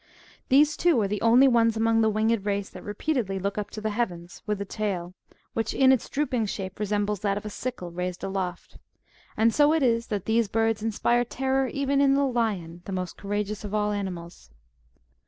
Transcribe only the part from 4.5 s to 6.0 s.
the tail, which in